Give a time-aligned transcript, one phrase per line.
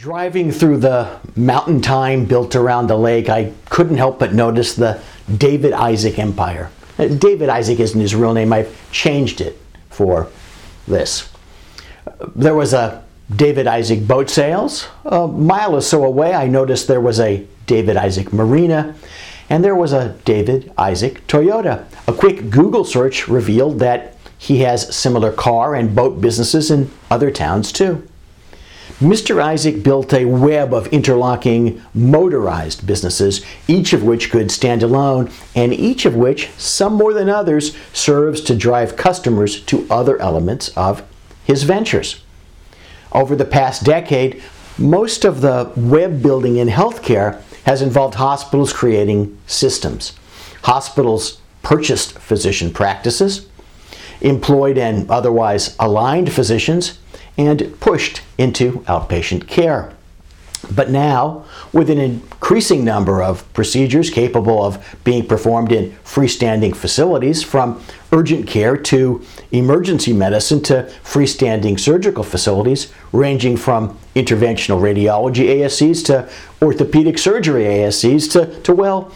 [0.00, 4.98] Driving through the mountain thyme built around the lake, I couldn't help but notice the
[5.36, 6.70] David Isaac Empire.
[6.98, 9.60] Uh, David Isaac isn't his real name, I've changed it
[9.90, 10.28] for
[10.88, 11.30] this.
[12.34, 13.04] There was a
[13.36, 14.88] David Isaac boat sales.
[15.04, 18.94] A mile or so away, I noticed there was a David Isaac Marina,
[19.50, 21.84] and there was a David Isaac Toyota.
[22.08, 27.30] A quick Google search revealed that he has similar car and boat businesses in other
[27.30, 28.08] towns too.
[29.00, 29.42] Mr.
[29.42, 35.72] Isaac built a web of interlocking motorized businesses, each of which could stand alone, and
[35.72, 41.02] each of which, some more than others, serves to drive customers to other elements of
[41.44, 42.22] his ventures.
[43.12, 44.42] Over the past decade,
[44.76, 50.12] most of the web building in healthcare has involved hospitals creating systems.
[50.64, 53.48] Hospitals purchased physician practices,
[54.20, 56.98] employed and otherwise aligned physicians,
[57.36, 59.92] and pushed into outpatient care.
[60.70, 67.42] But now, with an increasing number of procedures capable of being performed in freestanding facilities,
[67.42, 76.04] from urgent care to emergency medicine to freestanding surgical facilities, ranging from interventional radiology ASCs
[76.06, 76.28] to
[76.60, 79.12] orthopedic surgery ASCs to, to well,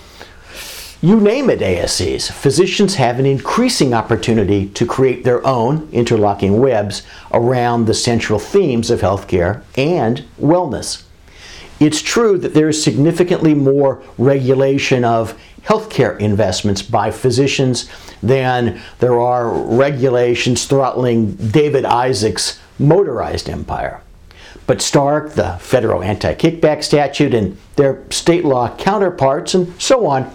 [1.04, 2.32] you name it, ASCs.
[2.32, 8.90] Physicians have an increasing opportunity to create their own interlocking webs around the central themes
[8.90, 11.04] of healthcare and wellness.
[11.78, 17.90] It's true that there is significantly more regulation of healthcare investments by physicians
[18.22, 24.00] than there are regulations throttling David Isaac's motorized empire.
[24.66, 30.32] But Stark, the federal anti kickback statute, and their state law counterparts, and so on,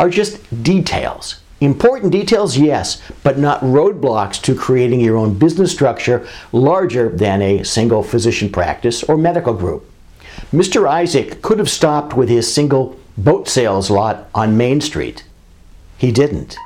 [0.00, 1.40] are just details.
[1.60, 7.62] Important details, yes, but not roadblocks to creating your own business structure larger than a
[7.64, 9.84] single physician practice or medical group.
[10.52, 10.88] Mr.
[10.88, 15.24] Isaac could have stopped with his single boat sales lot on Main Street.
[15.98, 16.56] He didn't.